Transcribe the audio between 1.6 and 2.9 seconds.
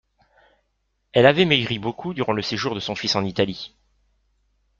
beaucoup durant le séjour de